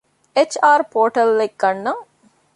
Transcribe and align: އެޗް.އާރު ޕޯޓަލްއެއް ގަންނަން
އެޗް.އާރު 0.35 0.83
ޕޯޓަލްއެއް 0.93 1.55
ގަންނަން 1.61 2.03